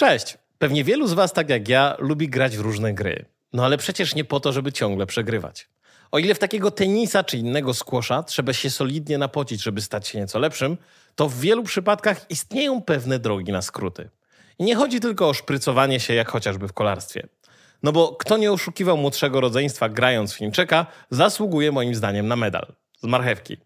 [0.00, 0.38] Cześć!
[0.58, 3.24] Pewnie wielu z Was, tak jak ja, lubi grać w różne gry.
[3.52, 5.68] No ale przecież nie po to, żeby ciągle przegrywać.
[6.10, 10.18] O ile w takiego tenisa czy innego squasha trzeba się solidnie napocić, żeby stać się
[10.18, 10.76] nieco lepszym,
[11.14, 14.10] to w wielu przypadkach istnieją pewne drogi na skróty.
[14.58, 17.28] I nie chodzi tylko o szprycowanie się, jak chociażby w kolarstwie.
[17.82, 22.72] No bo kto nie oszukiwał młodszego rodzeństwa grając w Chińczyka, zasługuje moim zdaniem na medal.
[23.02, 23.56] Z marchewki.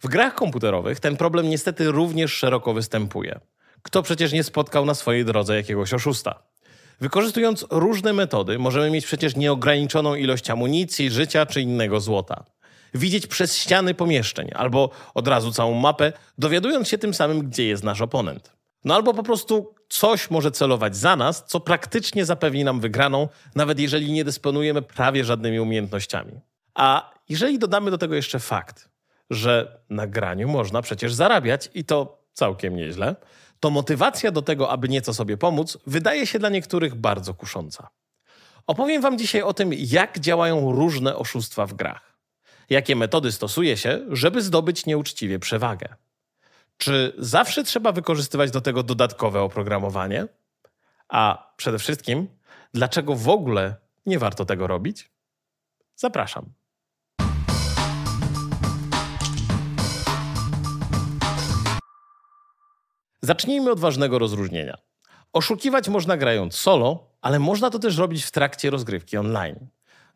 [0.00, 3.40] W grach komputerowych ten problem niestety również szeroko występuje.
[3.82, 6.42] Kto przecież nie spotkał na swojej drodze jakiegoś oszusta?
[7.00, 12.44] Wykorzystując różne metody, możemy mieć przecież nieograniczoną ilość amunicji, życia czy innego złota.
[12.94, 17.84] Widzieć przez ściany pomieszczeń albo od razu całą mapę, dowiadując się tym samym, gdzie jest
[17.84, 18.52] nasz oponent.
[18.84, 23.78] No albo po prostu coś może celować za nas, co praktycznie zapewni nam wygraną, nawet
[23.78, 26.32] jeżeli nie dysponujemy prawie żadnymi umiejętnościami.
[26.74, 28.88] A jeżeli dodamy do tego jeszcze fakt,
[29.30, 33.16] że na graniu można przecież zarabiać i to całkiem nieźle,
[33.60, 37.88] to motywacja do tego, aby nieco sobie pomóc, wydaje się dla niektórych bardzo kusząca.
[38.66, 42.16] Opowiem Wam dzisiaj o tym, jak działają różne oszustwa w grach.
[42.70, 45.88] Jakie metody stosuje się, żeby zdobyć nieuczciwie przewagę.
[46.76, 50.26] Czy zawsze trzeba wykorzystywać do tego dodatkowe oprogramowanie?
[51.08, 52.28] A przede wszystkim,
[52.74, 55.10] dlaczego w ogóle nie warto tego robić?
[55.96, 56.59] Zapraszam.
[63.22, 64.78] Zacznijmy od ważnego rozróżnienia.
[65.32, 69.56] Oszukiwać można grając solo, ale można to też robić w trakcie rozgrywki online.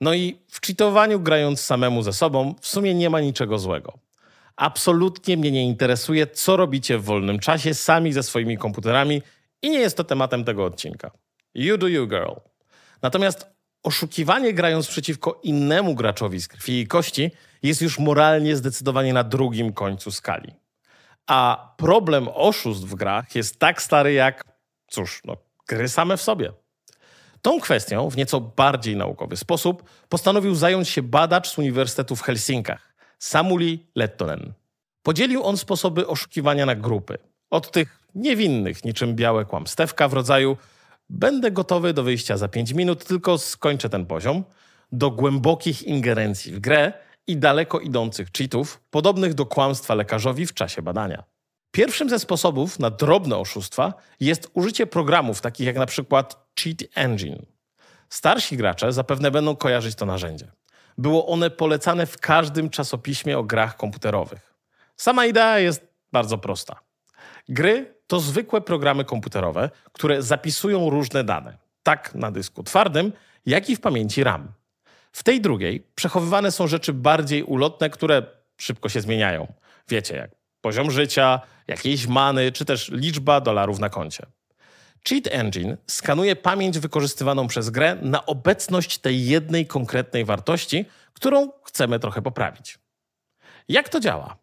[0.00, 3.98] No i w cheatowaniu grając samemu ze sobą w sumie nie ma niczego złego.
[4.56, 9.22] Absolutnie mnie nie interesuje, co robicie w wolnym czasie sami ze swoimi komputerami
[9.62, 11.10] i nie jest to tematem tego odcinka.
[11.54, 12.32] You do you, girl.
[13.02, 13.46] Natomiast
[13.82, 17.30] oszukiwanie grając przeciwko innemu graczowi z krwi i kości
[17.62, 20.52] jest już moralnie zdecydowanie na drugim końcu skali.
[21.26, 24.44] A problem oszustw w grach jest tak stary jak,
[24.88, 25.36] cóż, no,
[25.68, 26.52] gry same w sobie.
[27.42, 32.94] Tą kwestią w nieco bardziej naukowy sposób postanowił zająć się badacz z Uniwersytetu w Helsinkach,
[33.18, 34.52] Samuli Lettonen.
[35.02, 37.18] Podzielił on sposoby oszukiwania na grupy.
[37.50, 40.56] Od tych niewinnych, niczym białe kłamstewka w rodzaju
[41.10, 44.44] będę gotowy do wyjścia za 5 minut, tylko skończę ten poziom,
[44.92, 46.92] do głębokich ingerencji w grę
[47.26, 51.24] i daleko idących cheatów, podobnych do kłamstwa lekarzowi w czasie badania.
[51.70, 57.46] Pierwszym ze sposobów na drobne oszustwa jest użycie programów takich jak na przykład Cheat Engine.
[58.08, 60.52] Starsi gracze zapewne będą kojarzyć to narzędzie.
[60.98, 64.54] Było one polecane w każdym czasopiśmie o grach komputerowych.
[64.96, 66.80] Sama idea jest bardzo prosta.
[67.48, 73.12] Gry to zwykłe programy komputerowe, które zapisują różne dane, tak na dysku twardym,
[73.46, 74.52] jak i w pamięci RAM.
[75.14, 78.22] W tej drugiej przechowywane są rzeczy bardziej ulotne, które
[78.56, 79.52] szybko się zmieniają.
[79.88, 80.30] Wiecie, jak
[80.60, 84.26] poziom życia, jakieś many, czy też liczba dolarów na koncie.
[85.08, 91.98] Cheat Engine skanuje pamięć wykorzystywaną przez grę na obecność tej jednej konkretnej wartości, którą chcemy
[91.98, 92.78] trochę poprawić.
[93.68, 94.36] Jak to działa?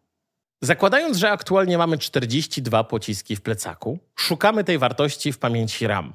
[0.60, 6.14] Zakładając, że aktualnie mamy 42 pociski w plecaku, szukamy tej wartości w pamięci RAM.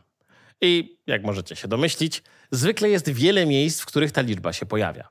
[0.62, 5.09] I jak możecie się domyślić, zwykle jest wiele miejsc, w których ta liczba się pojawia.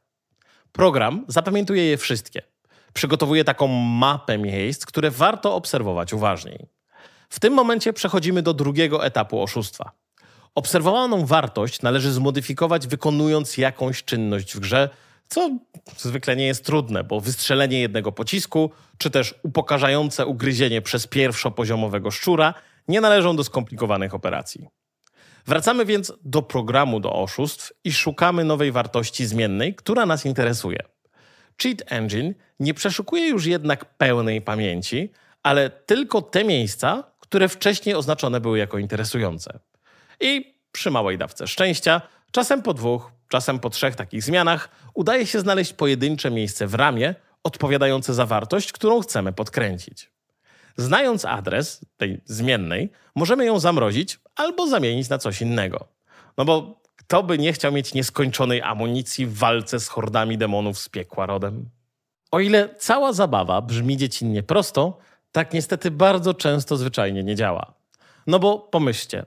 [0.73, 2.43] Program zapamiętuje je wszystkie.
[2.93, 6.67] Przygotowuje taką mapę miejsc, które warto obserwować uważniej.
[7.29, 9.91] W tym momencie przechodzimy do drugiego etapu oszustwa.
[10.55, 14.91] Obserwowaną wartość należy zmodyfikować, wykonując jakąś czynność w grze,
[15.29, 15.51] co
[15.97, 22.55] zwykle nie jest trudne, bo wystrzelenie jednego pocisku, czy też upokarzające ugryzienie przez pierwszopoziomowego szczura
[22.89, 24.69] nie należą do skomplikowanych operacji.
[25.47, 30.79] Wracamy więc do programu do oszustw i szukamy nowej wartości zmiennej, która nas interesuje.
[31.63, 35.13] Cheat Engine nie przeszukuje już jednak pełnej pamięci,
[35.43, 39.59] ale tylko te miejsca, które wcześniej oznaczone były jako interesujące.
[40.21, 45.41] I przy małej dawce szczęścia, czasem po dwóch, czasem po trzech takich zmianach, udaje się
[45.41, 50.16] znaleźć pojedyncze miejsce w ramie odpowiadające za wartość, którą chcemy podkręcić.
[50.77, 55.89] Znając adres tej zmiennej, możemy ją zamrozić albo zamienić na coś innego.
[56.37, 60.89] No bo kto by nie chciał mieć nieskończonej amunicji w walce z hordami demonów z
[60.89, 61.69] piekła rodem?
[62.31, 64.99] O ile cała zabawa brzmi dziecinnie prosto,
[65.33, 67.75] tak niestety bardzo często zwyczajnie nie działa.
[68.27, 69.27] No bo pomyślcie,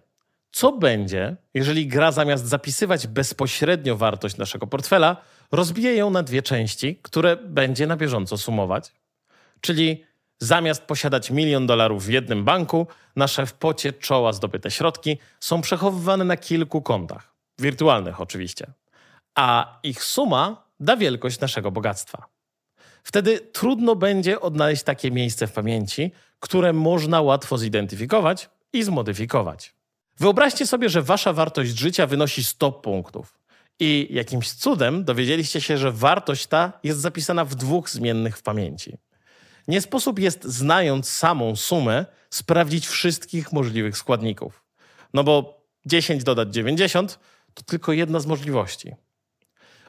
[0.52, 5.18] co będzie, jeżeli gra zamiast zapisywać bezpośrednio wartość naszego portfela,
[5.52, 8.92] rozbije ją na dwie części, które będzie na bieżąco sumować?
[9.62, 10.04] Czyli
[10.40, 16.26] Zamiast posiadać milion dolarów w jednym banku, nasze w pocie czoła zdobyte środki są przechowywane
[16.26, 17.34] na kilku kontach.
[17.60, 18.68] Wirtualnych oczywiście.
[19.36, 22.26] A ich suma da wielkość naszego bogactwa.
[23.04, 29.74] Wtedy trudno będzie odnaleźć takie miejsce w pamięci, które można łatwo zidentyfikować i zmodyfikować.
[30.20, 33.40] Wyobraźcie sobie, że wasza wartość życia wynosi 100 punktów.
[33.80, 38.98] I jakimś cudem dowiedzieliście się, że wartość ta jest zapisana w dwóch zmiennych w pamięci.
[39.68, 44.64] Nie sposób jest, znając samą sumę, sprawdzić wszystkich możliwych składników.
[45.14, 47.20] No bo 10 dodać 90
[47.54, 48.96] to tylko jedna z możliwości.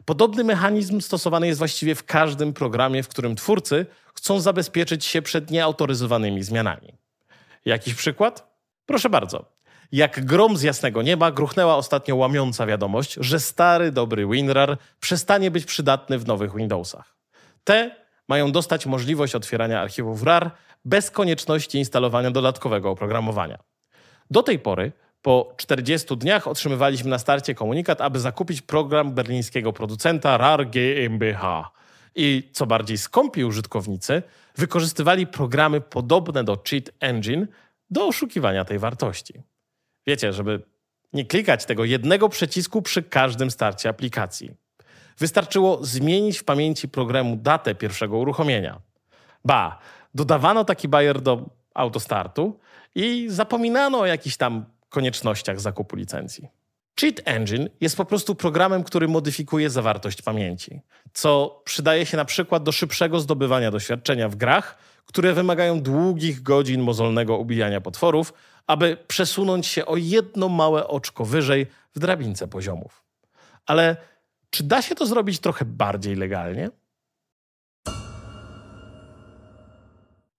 [0.05, 5.51] Podobny mechanizm stosowany jest właściwie w każdym programie, w którym twórcy chcą zabezpieczyć się przed
[5.51, 6.93] nieautoryzowanymi zmianami.
[7.65, 8.51] Jakiś przykład?
[8.87, 9.45] Proszę bardzo.
[9.93, 15.65] Jak grom z jasnego nieba gruchnęła ostatnio łamiąca wiadomość, że stary, dobry WinRAR przestanie być
[15.65, 17.17] przydatny w nowych Windowsach.
[17.65, 17.97] Te
[18.31, 20.51] mają dostać możliwość otwierania archiwów RAR
[20.85, 23.59] bez konieczności instalowania dodatkowego oprogramowania.
[24.31, 24.93] Do tej pory,
[25.23, 31.43] po 40 dniach, otrzymywaliśmy na starcie komunikat, aby zakupić program berlińskiego producenta RAR GmbH.
[32.15, 34.23] I co bardziej skąpi użytkownicy,
[34.57, 37.47] wykorzystywali programy podobne do Cheat Engine
[37.91, 39.35] do oszukiwania tej wartości.
[40.07, 40.63] Wiecie, żeby
[41.13, 44.51] nie klikać tego jednego przycisku przy każdym starcie aplikacji.
[45.21, 48.81] Wystarczyło zmienić w pamięci programu datę pierwszego uruchomienia.
[49.45, 49.79] Ba,
[50.15, 52.59] dodawano taki bajer do autostartu
[52.95, 56.49] i zapominano o jakichś tam koniecznościach zakupu licencji.
[57.01, 60.81] Cheat Engine jest po prostu programem, który modyfikuje zawartość pamięci,
[61.13, 66.83] co przydaje się na przykład do szybszego zdobywania doświadczenia w grach, które wymagają długich godzin
[66.83, 68.33] mozolnego ubijania potworów,
[68.67, 73.05] aby przesunąć się o jedno małe oczko wyżej w drabince poziomów.
[73.67, 73.97] Ale
[74.51, 76.71] czy da się to zrobić trochę bardziej legalnie?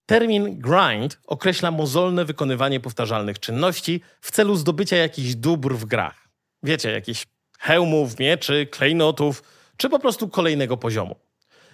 [0.05, 6.27] Termin grind określa mozolne wykonywanie powtarzalnych czynności w celu zdobycia jakichś dóbr w grach.
[6.63, 7.27] Wiecie, jakichś
[7.59, 9.43] hełmów, mieczy, klejnotów,
[9.77, 11.15] czy po prostu kolejnego poziomu.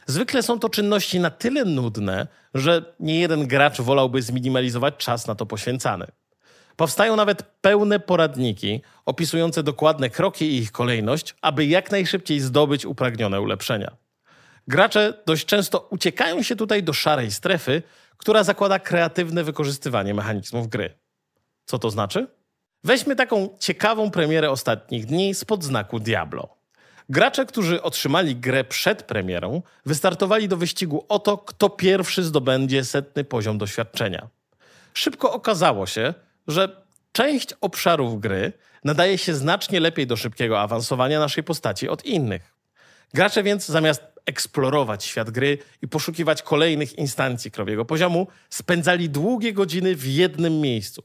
[0.05, 5.35] Zwykle są to czynności na tyle nudne, że nie jeden gracz wolałby zminimalizować czas na
[5.35, 6.07] to poświęcany.
[6.77, 13.41] Powstają nawet pełne poradniki opisujące dokładne kroki i ich kolejność, aby jak najszybciej zdobyć upragnione
[13.41, 13.95] ulepszenia.
[14.67, 17.83] Gracze dość często uciekają się tutaj do szarej strefy,
[18.17, 20.93] która zakłada kreatywne wykorzystywanie mechanizmów gry.
[21.65, 22.27] Co to znaczy?
[22.83, 26.57] Weźmy taką ciekawą premierę ostatnich dni spod znaku Diablo.
[27.09, 33.23] Gracze, którzy otrzymali grę przed premierą, wystartowali do wyścigu o to, kto pierwszy zdobędzie setny
[33.23, 34.27] poziom doświadczenia.
[34.93, 36.13] Szybko okazało się,
[36.47, 38.53] że część obszarów gry
[38.83, 42.53] nadaje się znacznie lepiej do szybkiego awansowania naszej postaci od innych.
[43.13, 49.95] Gracze więc zamiast eksplorować świat gry i poszukiwać kolejnych instancji krowiego poziomu, spędzali długie godziny
[49.95, 51.03] w jednym miejscu.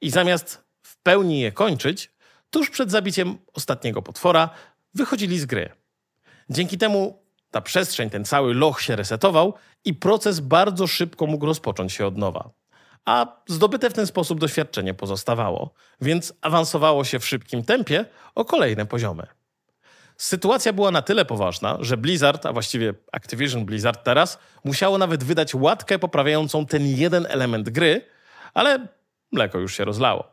[0.00, 2.10] I zamiast w pełni je kończyć,
[2.50, 4.50] tuż przed zabiciem ostatniego potwora,
[4.94, 5.70] wychodzili z gry.
[6.50, 9.54] Dzięki temu ta przestrzeń, ten cały loch się resetował
[9.84, 12.61] i proces bardzo szybko mógł rozpocząć się od nowa
[13.04, 18.04] a zdobyte w ten sposób doświadczenie pozostawało, więc awansowało się w szybkim tempie
[18.34, 19.26] o kolejne poziomy.
[20.16, 25.54] Sytuacja była na tyle poważna, że Blizzard, a właściwie Activision Blizzard teraz, musiało nawet wydać
[25.54, 28.06] łatkę poprawiającą ten jeden element gry,
[28.54, 28.88] ale
[29.32, 30.24] mleko już się rozlało.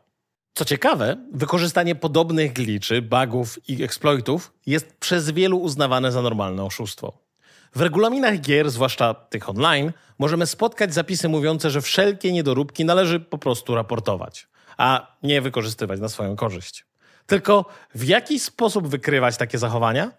[0.54, 7.29] Co ciekawe, wykorzystanie podobnych gliczy, bugów i exploitów jest przez wielu uznawane za normalne oszustwo.
[7.74, 13.38] W regulaminach gier, zwłaszcza tych online, możemy spotkać zapisy mówiące, że wszelkie niedoróbki należy po
[13.38, 16.86] prostu raportować, a nie wykorzystywać na swoją korzyść.
[17.26, 17.64] Tylko
[17.94, 20.12] w jaki sposób wykrywać takie zachowania?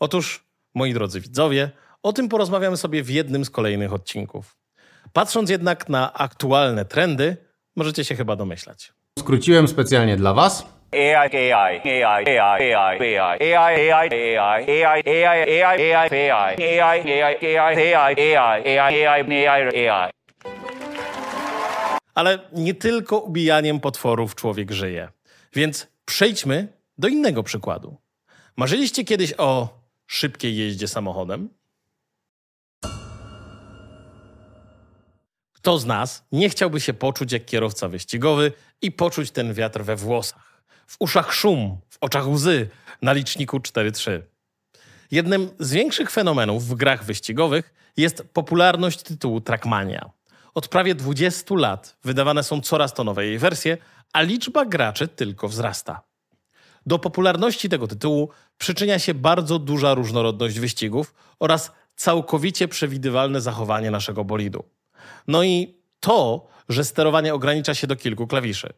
[0.00, 0.44] Otóż,
[0.74, 1.70] moi drodzy widzowie,
[2.02, 4.56] o tym porozmawiamy sobie w jednym z kolejnych odcinków.
[5.12, 7.36] Patrząc jednak na aktualne trendy,
[7.76, 8.92] możecie się chyba domyślać.
[9.18, 10.66] Skróciłem specjalnie dla Was.
[10.92, 18.14] AI, AI, AI, AI, AI, AI, AI, AI, AI, AI, AI, AI, AI, AI, AI,
[18.18, 20.10] AI, AI, AI, AI, AI.
[22.14, 25.08] Ale nie tylko ubijaniem potworów człowiek żyje.
[25.52, 26.68] Więc przejdźmy
[26.98, 27.96] do innego przykładu.
[28.56, 29.68] Marzyliście kiedyś o
[30.06, 31.48] szybkiej jeździe samochodem?
[35.52, 39.96] Kto z nas nie chciałby się poczuć jak kierowca wyścigowy i poczuć ten wiatr we
[39.96, 40.51] włosach?
[40.92, 42.68] W uszach szum, w oczach łzy,
[43.02, 44.20] na liczniku 4-3.
[45.10, 50.10] Jednym z większych fenomenów w grach wyścigowych jest popularność tytułu Trackmania.
[50.54, 53.78] Od prawie 20 lat wydawane są coraz to nowe jej wersje,
[54.12, 56.02] a liczba graczy tylko wzrasta.
[56.86, 64.24] Do popularności tego tytułu przyczynia się bardzo duża różnorodność wyścigów oraz całkowicie przewidywalne zachowanie naszego
[64.24, 64.64] bolidu.
[65.28, 68.72] No i to, że sterowanie ogranicza się do kilku klawiszy.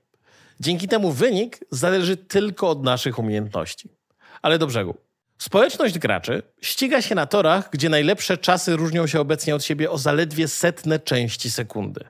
[0.60, 3.88] Dzięki temu wynik zależy tylko od naszych umiejętności.
[4.42, 4.94] Ale do brzegu.
[5.38, 9.98] Społeczność graczy ściga się na torach, gdzie najlepsze czasy różnią się obecnie od siebie o
[9.98, 12.04] zaledwie setne części sekundy.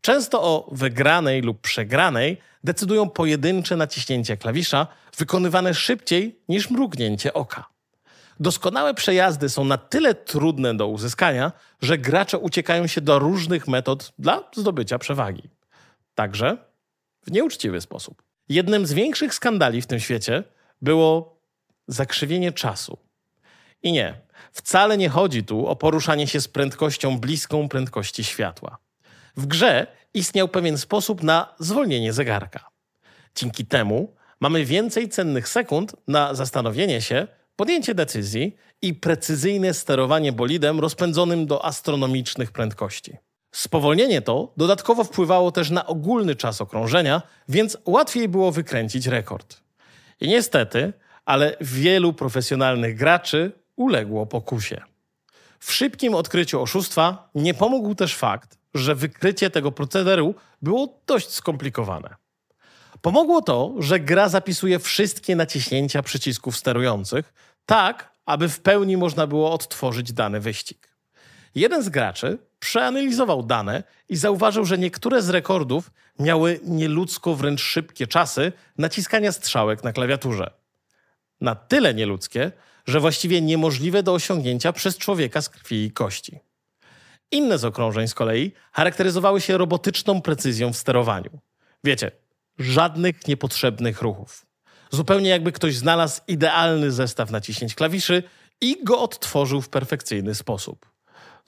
[0.00, 7.64] Często o wygranej lub przegranej decydują pojedyncze naciśnięcia klawisza, wykonywane szybciej niż mrugnięcie oka.
[8.40, 14.12] Doskonałe przejazdy są na tyle trudne do uzyskania, że gracze uciekają się do różnych metod
[14.18, 15.50] dla zdobycia przewagi.
[16.14, 16.56] Także
[17.30, 18.22] w nieuczciwy sposób.
[18.48, 20.44] Jednym z większych skandali w tym świecie
[20.82, 21.40] było
[21.88, 22.98] zakrzywienie czasu.
[23.82, 24.20] I nie,
[24.52, 28.78] wcale nie chodzi tu o poruszanie się z prędkością bliską prędkości światła.
[29.36, 32.70] W grze istniał pewien sposób na zwolnienie zegarka.
[33.34, 40.80] Dzięki temu mamy więcej cennych sekund na zastanowienie się, podjęcie decyzji i precyzyjne sterowanie bolidem
[40.80, 43.16] rozpędzonym do astronomicznych prędkości.
[43.52, 49.60] Spowolnienie to dodatkowo wpływało też na ogólny czas okrążenia, więc łatwiej było wykręcić rekord.
[50.20, 50.92] I niestety,
[51.24, 54.80] ale wielu profesjonalnych graczy uległo pokusie.
[55.58, 62.14] W szybkim odkryciu oszustwa nie pomógł też fakt, że wykrycie tego procederu było dość skomplikowane.
[63.02, 67.32] Pomogło to, że gra zapisuje wszystkie naciśnięcia przycisków sterujących,
[67.66, 70.88] tak aby w pełni można było odtworzyć dany wyścig.
[71.54, 78.06] Jeden z graczy przeanalizował dane i zauważył, że niektóre z rekordów miały nieludzko wręcz szybkie
[78.06, 80.50] czasy naciskania strzałek na klawiaturze.
[81.40, 82.52] Na tyle nieludzkie,
[82.86, 86.38] że właściwie niemożliwe do osiągnięcia przez człowieka z krwi i kości.
[87.30, 91.30] Inne z okrążeń z kolei charakteryzowały się robotyczną precyzją w sterowaniu.
[91.84, 92.10] Wiecie,
[92.58, 94.46] żadnych niepotrzebnych ruchów.
[94.90, 98.22] Zupełnie jakby ktoś znalazł idealny zestaw naciśnięć klawiszy
[98.60, 100.90] i go odtworzył w perfekcyjny sposób.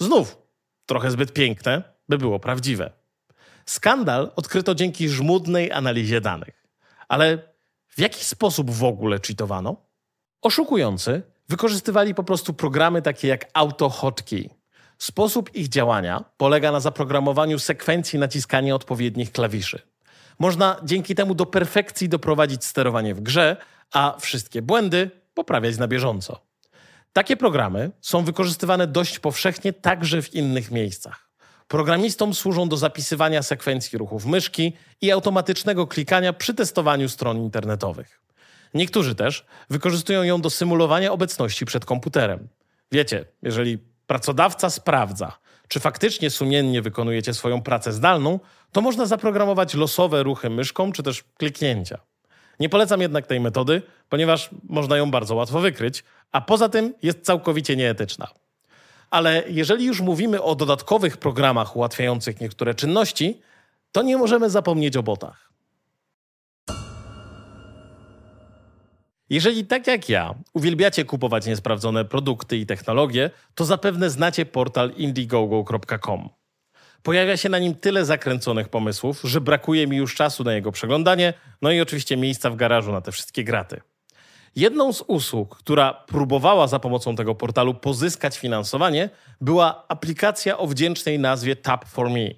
[0.01, 0.37] Znów
[0.87, 2.91] trochę zbyt piękne, by było prawdziwe.
[3.67, 6.67] Skandal odkryto dzięki żmudnej analizie danych.
[7.09, 7.39] Ale
[7.89, 9.77] w jaki sposób w ogóle cheatowano?
[10.43, 14.51] Oszukujący wykorzystywali po prostu programy takie jak AutoHotkey.
[14.99, 19.83] Sposób ich działania polega na zaprogramowaniu sekwencji naciskania odpowiednich klawiszy.
[20.39, 23.57] Można dzięki temu do perfekcji doprowadzić sterowanie w grze,
[23.93, 26.52] a wszystkie błędy poprawiać na bieżąco.
[27.13, 31.29] Takie programy są wykorzystywane dość powszechnie także w innych miejscach.
[31.69, 38.21] Programistom służą do zapisywania sekwencji ruchów myszki i automatycznego klikania przy testowaniu stron internetowych.
[38.75, 42.49] Niektórzy też wykorzystują ją do symulowania obecności przed komputerem.
[42.93, 45.39] Wiecie, jeżeli pracodawca sprawdza,
[45.69, 48.41] czy faktycznie sumiennie wykonujecie swoją pracę zdalną,
[48.73, 51.99] to można zaprogramować losowe ruchy myszką czy też kliknięcia.
[52.63, 57.21] Nie polecam jednak tej metody, ponieważ można ją bardzo łatwo wykryć, a poza tym jest
[57.23, 58.29] całkowicie nieetyczna.
[59.11, 63.41] Ale jeżeli już mówimy o dodatkowych programach ułatwiających niektóre czynności,
[63.93, 65.53] to nie możemy zapomnieć o botach.
[69.31, 76.29] Jeżeli tak jak ja uwielbiacie kupować niesprawdzone produkty i technologie, to zapewne znacie portal indiegogo.com.
[77.03, 81.35] Pojawia się na nim tyle zakręconych pomysłów, że brakuje mi już czasu na jego przeglądanie,
[81.63, 83.81] no i oczywiście miejsca w garażu na te wszystkie graty.
[84.57, 91.19] Jedną z usług, która próbowała za pomocą tego portalu pozyskać finansowanie, była aplikacja o wdzięcznej
[91.19, 92.29] nazwie Tap for Me.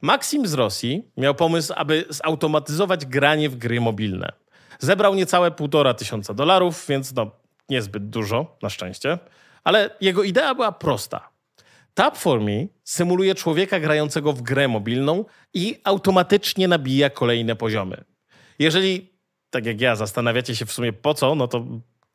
[0.00, 4.32] Maxim z Rosji miał pomysł, aby zautomatyzować granie w gry mobilne.
[4.78, 7.30] Zebrał niecałe półtora tysiąca dolarów, więc no
[7.68, 9.18] niezbyt dużo, na szczęście.
[9.64, 11.28] Ale jego idea była prosta.
[11.98, 15.24] Tap for Me symuluje człowieka grającego w grę mobilną
[15.54, 18.04] i automatycznie nabija kolejne poziomy.
[18.58, 19.12] Jeżeli,
[19.50, 21.64] tak jak ja, zastanawiacie się w sumie po co, no to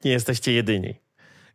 [0.04, 0.96] nie jesteście jedyni.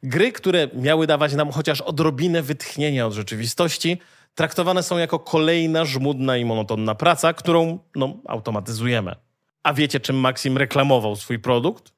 [0.02, 3.99] Gry, które miały dawać nam chociaż odrobinę wytchnienia od rzeczywistości,
[4.35, 9.14] traktowane są jako kolejna żmudna i monotonna praca, którą no, automatyzujemy.
[9.62, 11.92] A wiecie, czym Maxim reklamował swój produkt?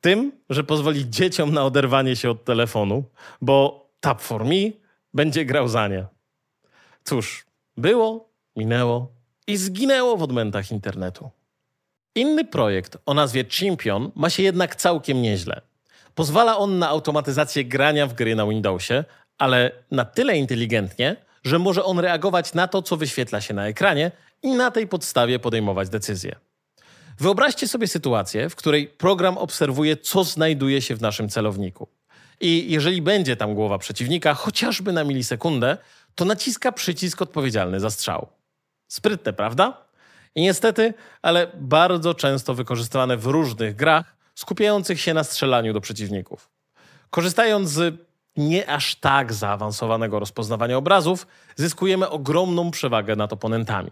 [0.00, 3.04] Tym, że pozwoli dzieciom na oderwanie się od telefonu,
[3.40, 4.83] bo Tap for Me
[5.14, 6.06] będzie grał za nie.
[7.04, 9.12] Cóż, było, minęło
[9.46, 11.30] i zginęło w odmętach internetu.
[12.14, 15.60] Inny projekt o nazwie Champion ma się jednak całkiem nieźle.
[16.14, 19.04] Pozwala on na automatyzację grania w gry na Windowsie,
[19.38, 24.10] ale na tyle inteligentnie, że może on reagować na to, co wyświetla się na ekranie
[24.42, 26.36] i na tej podstawie podejmować decyzje.
[27.18, 31.88] Wyobraźcie sobie sytuację, w której program obserwuje, co znajduje się w naszym celowniku.
[32.40, 35.78] I jeżeli będzie tam głowa przeciwnika, chociażby na milisekundę,
[36.14, 38.26] to naciska przycisk odpowiedzialny za strzał.
[38.88, 39.84] Sprytne, prawda?
[40.34, 46.50] I niestety, ale bardzo często wykorzystywane w różnych grach skupiających się na strzelaniu do przeciwników.
[47.10, 47.94] Korzystając z
[48.36, 51.26] nie aż tak zaawansowanego rozpoznawania obrazów,
[51.56, 53.90] zyskujemy ogromną przewagę nad oponentami.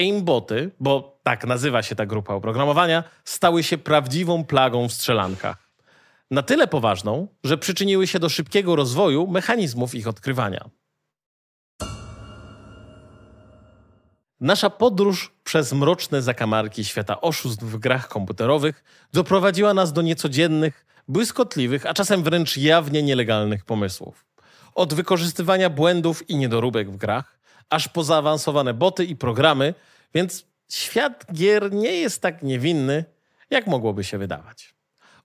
[0.00, 5.67] Aimboty, bo tak nazywa się ta grupa oprogramowania, stały się prawdziwą plagą w strzelankach.
[6.30, 10.70] Na tyle poważną, że przyczyniły się do szybkiego rozwoju, mechanizmów ich odkrywania.
[14.40, 21.86] Nasza podróż przez mroczne zakamarki świata oszustw w grach komputerowych doprowadziła nas do niecodziennych, błyskotliwych,
[21.86, 24.26] a czasem wręcz jawnie nielegalnych pomysłów.
[24.74, 27.38] Od wykorzystywania błędów i niedoróbek w grach,
[27.70, 29.74] aż po zaawansowane boty i programy,
[30.14, 33.04] więc świat gier nie jest tak niewinny,
[33.50, 34.77] jak mogłoby się wydawać.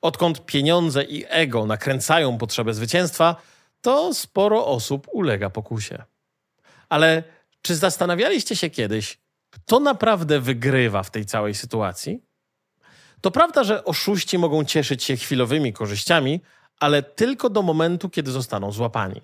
[0.03, 3.35] Odkąd pieniądze i ego nakręcają potrzebę zwycięstwa,
[3.81, 6.03] to sporo osób ulega pokusie.
[6.89, 7.23] Ale
[7.61, 9.17] czy zastanawialiście się kiedyś,
[9.49, 12.23] kto naprawdę wygrywa w tej całej sytuacji?
[13.21, 16.41] To prawda, że oszuści mogą cieszyć się chwilowymi korzyściami,
[16.79, 19.21] ale tylko do momentu, kiedy zostaną złapani.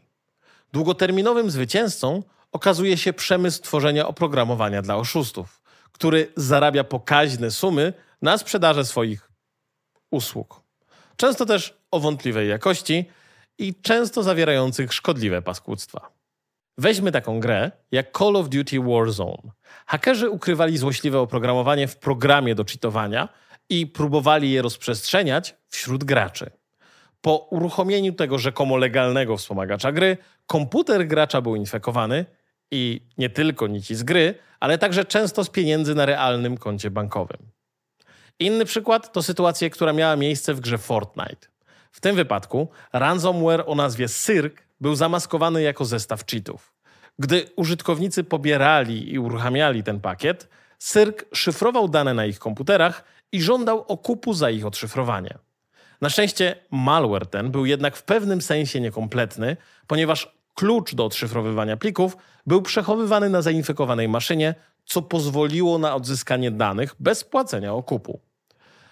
[0.73, 8.85] Długoterminowym zwycięzcą okazuje się przemysł tworzenia oprogramowania dla oszustów, który zarabia pokaźne sumy na sprzedaży
[8.85, 9.31] swoich
[10.11, 10.68] usług.
[11.19, 13.05] Często też o wątpliwej jakości
[13.57, 16.11] i często zawierających szkodliwe paskudztwa.
[16.77, 19.51] Weźmy taką grę jak Call of Duty Warzone.
[19.85, 23.29] Hakerzy ukrywali złośliwe oprogramowanie w programie do cheatowania
[23.69, 26.51] i próbowali je rozprzestrzeniać wśród graczy.
[27.21, 32.25] Po uruchomieniu tego rzekomo legalnego wspomagacza gry, komputer gracza był infekowany
[32.71, 37.58] i nie tylko nici z gry, ale także często z pieniędzy na realnym koncie bankowym.
[38.39, 41.47] Inny przykład to sytuacja, która miała miejsce w grze Fortnite.
[41.91, 46.73] W tym wypadku ransomware o nazwie Cirque był zamaskowany jako zestaw cheatów.
[47.19, 50.47] Gdy użytkownicy pobierali i uruchamiali ten pakiet,
[50.79, 55.37] Cirque szyfrował dane na ich komputerach i żądał okupu za ich odszyfrowanie.
[56.01, 62.17] Na szczęście malware ten był jednak w pewnym sensie niekompletny, ponieważ klucz do odszyfrowywania plików
[62.45, 64.55] był przechowywany na zainfekowanej maszynie,
[64.85, 68.19] co pozwoliło na odzyskanie danych bez płacenia okupu.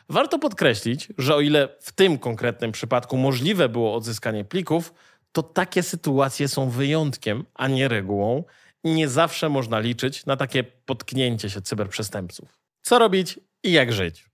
[0.09, 4.93] Warto podkreślić, że o ile w tym konkretnym przypadku możliwe było odzyskanie plików,
[5.31, 8.43] to takie sytuacje są wyjątkiem, a nie regułą.
[8.83, 12.59] Nie zawsze można liczyć na takie potknięcie się cyberprzestępców.
[12.81, 14.25] Co robić i jak żyć?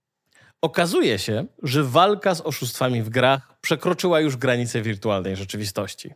[0.61, 6.13] Okazuje się, że walka z oszustwami w grach przekroczyła już granice wirtualnej rzeczywistości.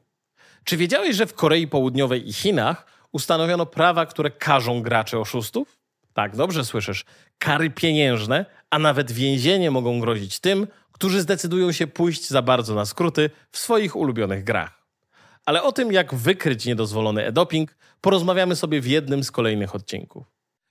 [0.64, 5.78] Czy wiedziałeś, że w Korei Południowej i Chinach ustanowiono prawa, które karzą graczy oszustów?
[6.14, 7.06] Tak, dobrze słyszysz.
[7.38, 12.86] Kary pieniężne, a nawet więzienie mogą grozić tym, którzy zdecydują się pójść za bardzo na
[12.86, 14.88] skróty w swoich ulubionych grach.
[15.46, 20.26] Ale o tym, jak wykryć niedozwolony e-doping, porozmawiamy sobie w jednym z kolejnych odcinków.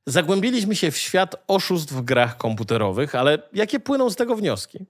[0.07, 4.87] Zagłębiliśmy się w świat oszustw w grach komputerowych, ale jakie płyną z tego wnioski?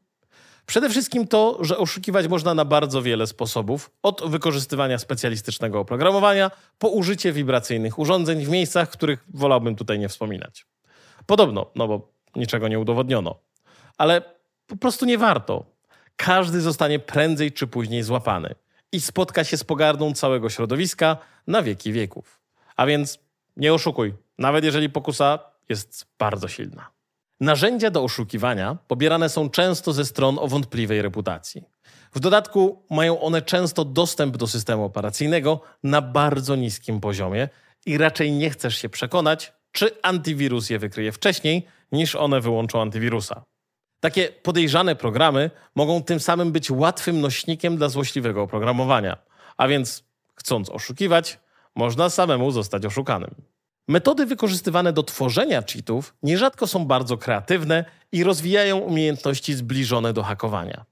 [0.67, 6.89] Przede wszystkim to, że oszukiwać można na bardzo wiele sposobów, od wykorzystywania specjalistycznego oprogramowania po
[6.89, 10.67] użycie wibracyjnych urządzeń w miejscach, których wolałbym tutaj nie wspominać.
[11.27, 13.39] Podobno, no bo niczego nie udowodniono.
[13.99, 14.23] Ale
[14.67, 15.65] po prostu nie warto.
[16.17, 18.55] Każdy zostanie prędzej czy później złapany
[18.93, 22.41] i spotka się z pogardą całego środowiska na wieki wieków.
[22.77, 23.19] A więc
[23.57, 26.91] nie oszukuj, nawet jeżeli pokusa jest bardzo silna.
[27.41, 31.65] Narzędzia do oszukiwania pobierane są często ze stron o wątpliwej reputacji.
[32.15, 37.49] W dodatku mają one często dostęp do systemu operacyjnego na bardzo niskim poziomie
[37.87, 43.45] i raczej nie chcesz się przekonać, czy antywirus je wykryje wcześniej, niż one wyłączą antywirusa.
[44.01, 49.17] Takie podejrzane programy mogą tym samym być łatwym nośnikiem dla złośliwego oprogramowania,
[49.57, 51.39] a więc chcąc oszukiwać,
[51.75, 53.35] można samemu zostać oszukanym.
[53.89, 60.85] Metody wykorzystywane do tworzenia cheatów nierzadko są bardzo kreatywne i rozwijają umiejętności zbliżone do hakowania.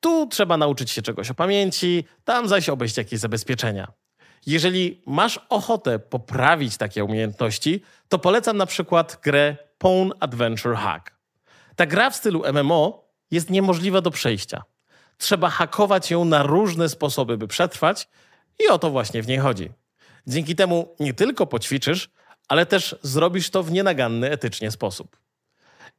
[0.00, 3.92] Tu trzeba nauczyć się czegoś o pamięci, tam zaś obejść jakieś zabezpieczenia.
[4.46, 11.14] Jeżeli masz ochotę poprawić takie umiejętności, to polecam na przykład grę Pawn Adventure Hack.
[11.76, 14.62] Ta gra w stylu MMO jest niemożliwa do przejścia.
[15.18, 18.08] Trzeba hakować ją na różne sposoby, by przetrwać,
[18.58, 19.70] i o to właśnie w niej chodzi.
[20.26, 22.10] Dzięki temu nie tylko poćwiczysz,
[22.48, 25.16] ale też zrobisz to w nienaganny etycznie sposób.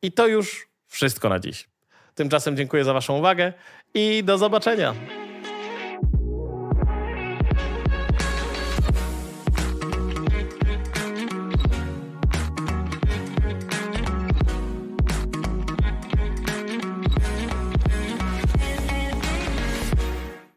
[0.01, 1.69] I to już wszystko na dziś.
[2.15, 3.53] Tymczasem dziękuję za Waszą uwagę
[3.93, 4.95] i do zobaczenia.